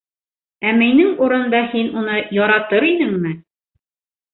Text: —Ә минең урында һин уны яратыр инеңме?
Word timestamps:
—Ә 0.69 0.71
минең 0.77 1.11
урында 1.27 1.61
һин 1.75 1.95
уны 2.03 2.19
яратыр 2.41 2.91
инеңме? 2.93 3.39